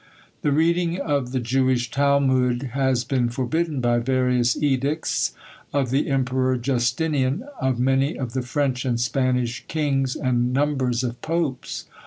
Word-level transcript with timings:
The 0.41 0.51
reading 0.51 0.99
of 0.99 1.31
the 1.31 1.39
Jewish 1.39 1.91
Talmud 1.91 2.71
has 2.73 3.03
been 3.03 3.29
forbidden 3.29 3.81
by 3.81 3.99
various 3.99 4.57
edicts, 4.57 5.33
of 5.71 5.91
the 5.91 6.09
Emperor 6.09 6.57
Justinian, 6.57 7.43
of 7.61 7.79
many 7.79 8.17
of 8.17 8.33
the 8.33 8.41
French 8.41 8.83
and 8.83 8.99
Spanish 8.99 9.63
kings, 9.67 10.15
and 10.15 10.51
numbers 10.51 11.03
of 11.03 11.21
Popes. 11.21 11.85